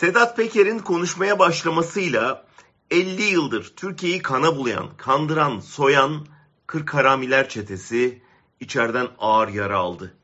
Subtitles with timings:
[0.00, 2.46] Sedat Peker'in konuşmaya başlamasıyla
[2.90, 6.26] 50 yıldır Türkiye'yi kana bulayan, kandıran, soyan
[6.66, 8.22] Kırk Haramiler çetesi
[8.60, 10.14] içeriden ağır yara aldı.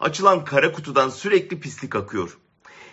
[0.00, 2.38] Açılan kara kutudan sürekli pislik akıyor.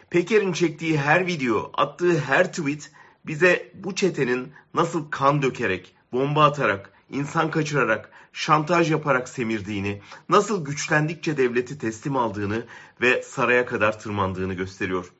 [0.10, 2.92] Peker'in çektiği her video, attığı her tweet
[3.26, 11.38] bize bu çetenin nasıl kan dökerek, bomba atarak, insan kaçırarak, şantaj yaparak semirdiğini, nasıl güçlendikçe
[11.38, 12.66] devleti teslim aldığını
[13.02, 15.12] ve saraya kadar tırmandığını gösteriyor.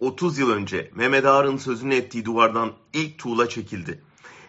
[0.00, 4.02] 30 yıl önce Mehmet Ağar'ın sözünü ettiği duvardan ilk tuğla çekildi.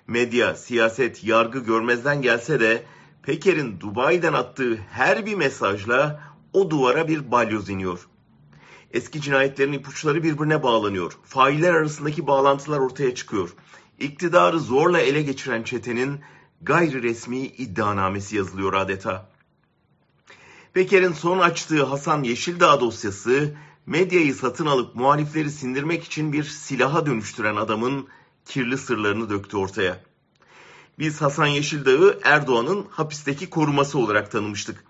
[0.08, 2.84] Medya, siyaset, yargı görmezden gelse de
[3.24, 6.24] Peker'in Dubai'den attığı her bir mesajla
[6.54, 8.08] o duvara bir balyoz iniyor.
[8.92, 11.18] Eski cinayetlerin ipuçları birbirine bağlanıyor.
[11.24, 13.50] Failler arasındaki bağlantılar ortaya çıkıyor.
[14.00, 16.20] İktidarı zorla ele geçiren çetenin
[16.62, 19.30] gayri resmi iddianamesi yazılıyor adeta.
[20.74, 23.54] Peker'in son açtığı Hasan Yeşildağ dosyası
[23.88, 28.08] medyayı satın alıp muhalifleri sindirmek için bir silaha dönüştüren adamın
[28.46, 30.04] kirli sırlarını döktü ortaya.
[31.00, 34.84] Biz Hasan Yeşildağ'ı Erdoğan'ın hapisteki koruması olarak tanımıştık.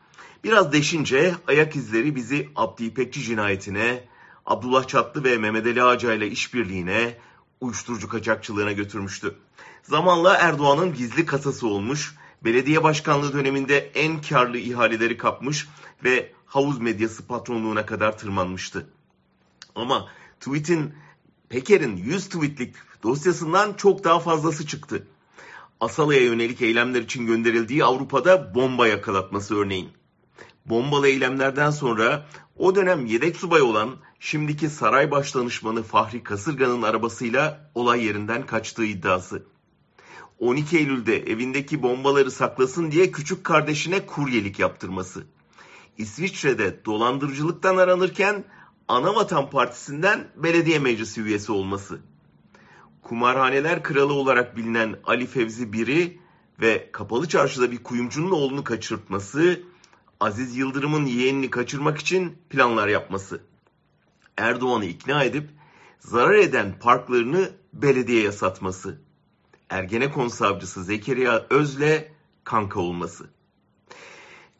[0.44, 4.04] Biraz deşince ayak izleri bizi Abdi İpekçi cinayetine,
[4.46, 7.18] Abdullah Çatlı ve Mehmet Ali Ağca ile işbirliğine,
[7.62, 9.36] uyuşturucu kaçakçılığına götürmüştü.
[9.84, 15.68] Zamanla Erdoğan'ın gizli kasası olmuş, belediye başkanlığı döneminde en karlı ihaleleri kapmış
[16.04, 18.90] ve havuz medyası patronluğuna kadar tırmanmıştı.
[19.76, 20.10] Ama
[20.40, 20.94] tweet'in
[21.50, 25.08] Peker'in 100 tweetlik dosyasından çok daha fazlası çıktı.
[25.80, 29.90] Asala'ya yönelik eylemler için gönderildiği Avrupa'da bomba yakalatması örneğin.
[30.66, 32.26] Bombalı eylemlerden sonra
[32.58, 39.44] o dönem yedek subay olan şimdiki saray başdanışmanı Fahri Kasırga'nın arabasıyla olay yerinden kaçtığı iddiası.
[40.40, 45.24] 12 Eylül'de evindeki bombaları saklasın diye küçük kardeşine kuryelik yaptırması.
[45.98, 48.44] İsviçre'de dolandırıcılıktan aranırken
[48.88, 52.00] Anavatan Partisi'nden belediye meclisi üyesi olması.
[53.02, 56.20] Kumarhaneler kralı olarak bilinen Ali Fevzi Biri
[56.62, 59.62] ve Kapalı Çarşı'da bir kuyumcunun oğlunu kaçırtması,
[60.20, 63.42] Aziz Yıldırım'ın yeğenini kaçırmak için planlar yapması.
[64.38, 65.50] Erdoğan'ı ikna edip
[66.00, 69.02] zarar eden parklarını belediyeye satması.
[69.70, 72.12] Ergenekon savcısı Zekeriya Öz'le
[72.44, 73.37] kanka olması.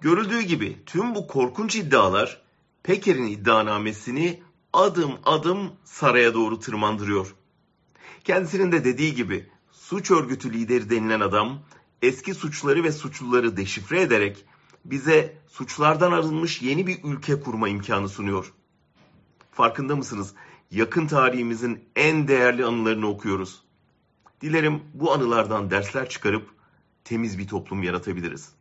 [0.02, 2.42] Görüldüğü gibi tüm bu korkunç iddialar
[2.84, 4.44] Peker'in iddianamesini
[4.74, 7.36] adım adım saraya doğru tırmandırıyor.
[8.24, 11.60] Kendisinin de dediği gibi suç örgütü lideri denilen adam
[12.02, 14.46] eski suçları ve suçluları deşifre ederek
[14.86, 18.54] bize suçlardan arınmış yeni bir ülke kurma imkanı sunuyor.
[19.52, 20.34] Farkında mısınız?
[20.72, 23.64] Yakın tarihimizin en değerli anılarını okuyoruz.
[24.42, 26.50] Dilerim bu anılardan dersler çıkarıp
[27.04, 28.58] temiz bir toplum yaratabiliriz.